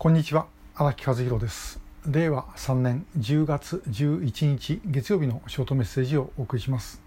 [0.00, 1.78] こんにちは荒木和弘です。
[2.06, 7.02] 令和3年10月11日月曜日のショートメッセージをお送りします、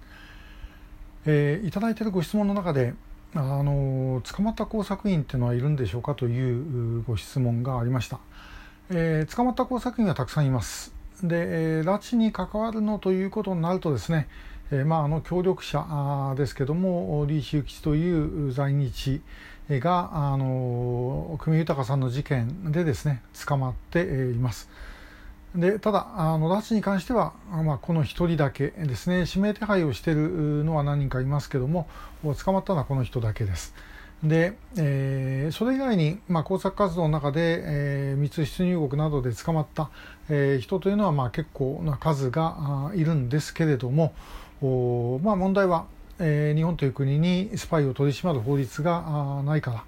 [1.25, 2.93] えー、いただいているご質問の中で
[3.33, 8.19] あの捕まった工作員っていうのはいるんでしょうかというご質問がありました、
[8.91, 10.93] えー、捕まった工作員はたくさんいます。
[11.23, 14.27] で、えー、拉致に関わるのということになるとですね、
[14.73, 19.21] えー、まあ、あの協力者ですけども李修吉という在日
[19.69, 24.05] があの久米豊さんの事件でですね捕まってい
[24.39, 24.69] ます。
[25.55, 31.87] でただあの拉致に関しては、まあ、この1人だけですね指名手配をしているのは何人かいますけども
[32.23, 33.75] 捕まったのはこの人だけです。
[34.23, 39.89] で、えー、それ以外に、まあ、工作活動の中で、えー、密出入国などで捕まった、
[40.29, 44.13] えー、人というのは、まあ、結構な数がいるんですけれども
[45.23, 45.85] まあ、問題は
[46.19, 49.83] えー、日本という国にスパイを取り締まる法律がないから、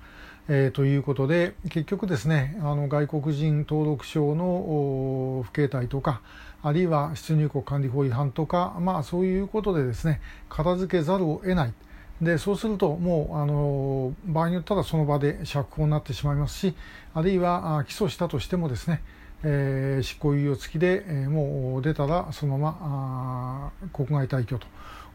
[0.50, 6.22] えー、ということで結局ですねあの外国人登録証の不携帯とか
[6.64, 11.74] あるいは出入国管理法違反とか、まあ、そういうことでですね片付けざるを得ない。
[12.22, 16.74] でそうするともうあの場合によったらその場で釈放になってしまいますし
[17.14, 19.02] あるいは起訴したとしてもですね
[19.48, 24.66] えー、執行猶予付きで、えー、もう出たらそのまま国外退去と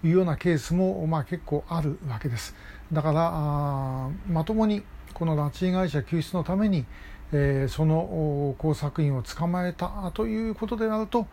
[0.05, 2.55] いうようなケースも、まあ、結構あるわけです。
[2.93, 6.87] だからまともにこの拉致被害者救出のために、
[7.33, 11.27] えー、その工作員を捕まえたということであると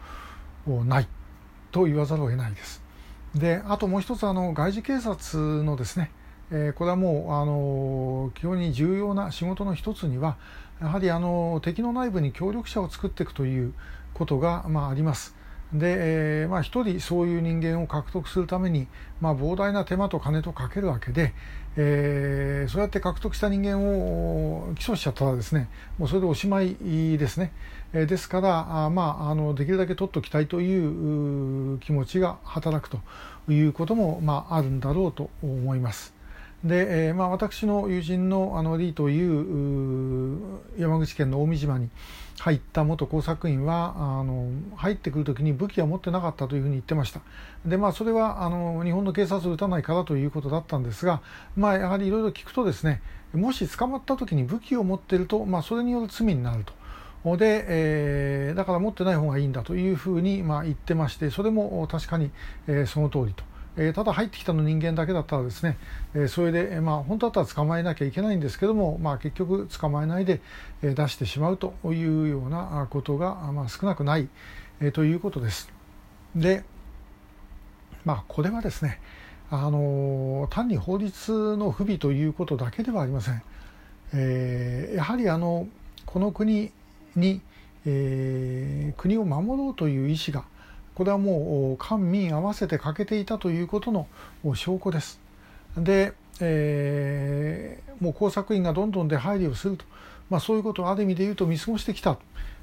[0.66, 1.08] ない
[1.72, 2.82] と言わざるを得ないです。
[3.36, 6.10] であともう一つあの外事警察のですね
[6.52, 10.38] えー、これはもうあの非常に重要な仕事の一つには
[10.82, 13.74] やはりあの敵の内部に協力者を作っていくという
[14.14, 15.36] ことが、まあ、あります。
[15.74, 15.96] で、
[16.44, 18.88] えーまあ、一人そういう人間を獲得するために、
[19.20, 21.34] まあ、膨大な手間と金とかけるわけで、
[21.76, 26.78] えー、そうやって獲得した人間を起訴しちゃったらですねもうそれでおしまい
[27.18, 27.52] ですね、
[27.92, 33.00] えー、ですからあ、まあ、あのできるだけ取っておきたいという気持ちが働くと
[33.52, 36.17] いうことも、まあ、あるんだろうと思います。
[36.68, 41.90] で、えーまあ、私の友人のあのリーという山口県の近江島に
[42.40, 47.22] 入った元工作員はあの入ってくる時に武器は持ってなかったというふうに言ってました
[47.66, 51.22] で、まあ、それはあの日本の警察を撃たないからということだったんですが、
[51.56, 53.02] まあ、やはりいろいろ聞くとですね
[53.34, 56.74] もし捕まった時に武器を持っていると、まあ、それによる罪になると。
[57.36, 62.32] で、えー、だから持ってない方がいいんだというふうに、まあ、言ってましてそれも確かに、
[62.68, 63.44] えー、その通りと。
[63.78, 65.78] えただ入ってきたの人間だけだったらですね、
[66.16, 70.42] えそれで、まあ、本当だったら捕まえなきゃいけないんですけども、まあ、結局捕まえないで、
[70.82, 74.28] え出してしまうというようなことが、まあ、少なくない、
[74.82, 75.70] えということです。
[76.36, 76.64] で、
[78.08, 79.02] まあ、これはですね
[79.50, 83.42] あの単に法律の不備ということだけではありません。
[84.14, 85.68] えー、やはりあの
[86.06, 86.72] この国
[87.16, 87.42] に、
[87.86, 90.46] えー、国を守ろうという意思が
[90.98, 94.08] これはもう官民合わせて欠けていたということの
[94.56, 95.20] 証拠です。
[95.78, 99.86] で、えー、もう工作員がどんどん出入りをすると、
[100.32, 102.18] まあ、そういうことをある意味で言うと見過ごしてきた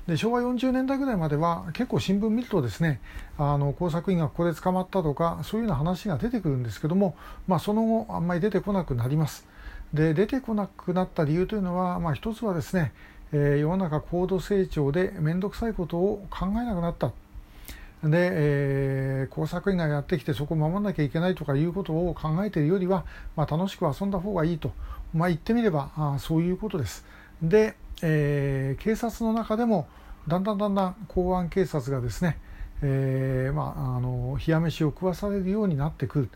[0.08, 3.00] で昭和40年代ぐらいまでは結構新聞見るとですね
[3.38, 7.14] あの工作員がここで捕まったとかそういうような話が出てくるんですけども、
[7.46, 9.46] まあ、その後あんまり出てこなくなります。
[9.92, 12.92] で出てこなくなった理由というのは、まあ、一つはですね、
[13.30, 17.12] えー、世の中高度成長で面倒くさいことを考えなくなった
[18.04, 23.04] で、えー、工作員がやってきてそこを守らなきゃいけないとかいうことを考えているよりは、
[23.36, 24.72] まあ、楽しく遊んだ方がいいと、
[25.14, 27.04] まあ、言ってみればあそういうことです。
[27.42, 29.88] で、えー、警察の中でも
[30.28, 32.38] だんだんだんだん公安警察がですね、
[32.82, 36.30] えーまあ、あの冷や飯を食わされるようになってくる。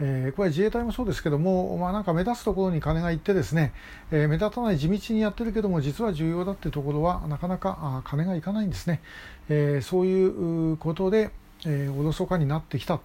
[0.00, 3.72] えー、これは自衛隊もそうですけども、まあ、なんか目立つところに金がいってですね、
[4.10, 9.00] えー、目立たない地道にやってるけども実は重要だってところはなかなかあ金がいかないんですね、
[9.48, 11.30] えー、そういうことで、
[11.66, 13.00] え、おろそかになってきた。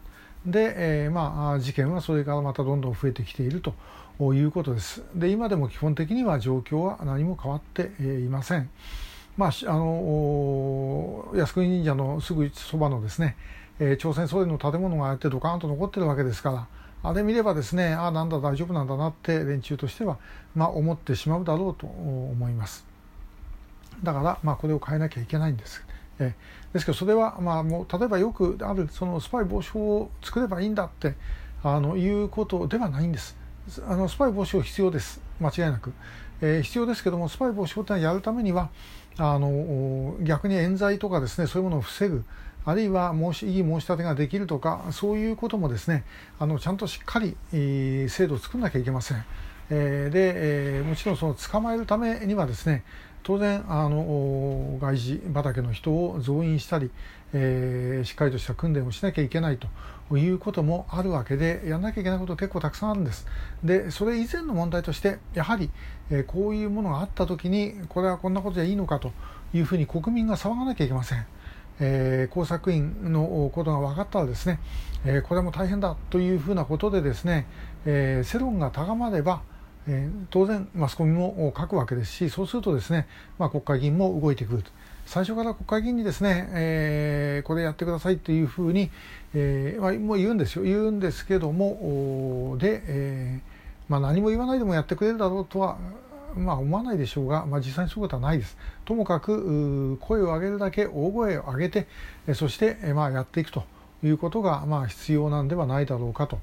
[0.45, 5.03] で、え、まあ事件はそれからまたどんどん増えてきているということです。
[5.15, 8.69] で今でも基本的には状況は何も変わっていません。
[9.37, 13.37] まあ、あの靖国神社のすぐそばのですね、
[13.79, 16.67] えー、朝鮮総連の建物があってドカーンと残ってるわけですから
[17.01, 20.17] あれ見ればですねああなんだ大丈夫なんだなって連中としては、
[20.53, 22.85] まあ、思ってしまうだろうと思います。
[24.03, 25.83] だから、まあ、これを変えなきゃいけないんです。
[26.19, 26.35] え
[26.73, 31.15] ですけどそれは、まあ、もう例えばよくあるそのスパイ防止法を作ればいいんだって
[31.63, 33.37] あのいうことではないんです。
[33.87, 35.21] あのスパイ防止法必要です。
[35.39, 35.93] 間違いなく、
[36.41, 38.69] えー、必要ですけどもスパイ防止法ってやるためには
[39.17, 42.23] あの逆に冤罪とかですねそういうものを防ぐ。
[42.65, 46.03] あるいは申し異議申し立てができるとかそういうこともですね
[46.39, 49.23] あのちゃんとしっかり、制度を作らなきゃいけません。
[49.71, 52.83] えー、で、えー、もちろんその捕まえるためにはですね
[53.21, 56.89] 当然あの外事畑の人を増員したり、
[57.33, 59.59] えー、しっかりとした訓練をしなきゃいけない
[60.09, 63.27] ということもあるわけでやらなきゃいけないこと結構たくさんあるんです
[63.63, 65.69] でそれ以前の問題としてやはり、
[66.09, 69.11] えー、こういうものがあった時にこれはこんなことじゃいいのかと
[69.53, 71.25] いうふうに国民が騒がなきゃいけません。
[71.79, 74.59] えー、工作員のことが分かったらですね、
[75.05, 77.47] えー、これも大変だというふうなことでですね、
[77.85, 79.41] えー、世論が高まれば、
[79.87, 83.07] え当然マスコミも書くわけですしそうするとですね、
[83.39, 84.71] まあ、国会議員も動いてくると。
[85.05, 88.91] 最初から国会議員にですね、えーこれやってくださいというふうに、
[89.33, 90.63] えまあ、もう言うんですよ。
[90.63, 93.39] 言うんですけどもで、え
[93.87, 95.77] まあ、何も言わないでもやってくれるだろうとは
[96.35, 98.57] まあ、思わないでしょうが、まあ、実際にそういうことはないです。
[98.85, 101.87] ともかく声を上げるだけ大声を上げて
[102.33, 103.63] そして、まあ、やっていくと
[104.03, 106.39] いうことが、まあ、必要なんではないだろうかと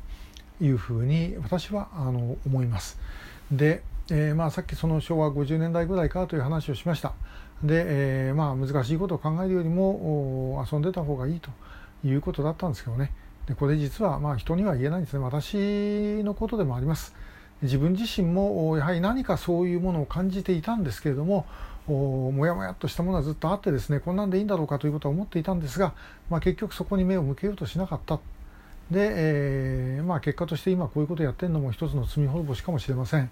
[0.60, 2.98] いうふうに私はあの思います。
[3.50, 7.12] で、えー、まあ、さっきその昭和50年代ぐらいかという話をしました。
[7.62, 11.50] で、えー、まあ、難しいことを考えるよりも遊んでた方がいいと
[12.04, 13.12] いうことだったんですけどね。
[13.46, 15.20] でこれ実はまあ人には言えないんですね。
[15.20, 17.14] 私のことでもあります。
[17.62, 21.46] 自分自身もやはり何かそういうものを感じていたんですけれども
[21.88, 25.94] もやもやっとしたものはずっとあってですねこんなんでいいんだろうかということは思っていたんですが、
[26.28, 28.18] まあ、結局そこに目を向けようとしなかった。
[28.90, 33.30] で、えー、まあ、結果として今こういうことをやってるのも一つの罪滅ぼしかもしれません。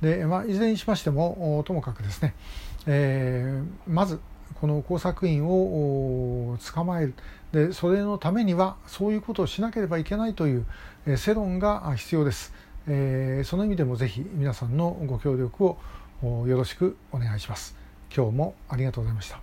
[0.00, 2.34] で、まあ、いずれにしましてもともかくですね、
[2.86, 4.20] えー、まず
[4.60, 7.14] この工作員を捕まえる。
[7.52, 10.66] でそれのためにはそういうことをしなければいけないという
[11.16, 12.52] 世論が必要です。
[12.88, 15.78] えー、その意味でもぜひ皆さんのご協力を
[16.22, 17.76] よろしくお願いします。
[18.14, 19.40] 今日もありがとうございました。